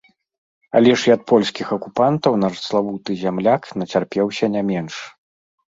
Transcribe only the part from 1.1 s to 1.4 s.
і ад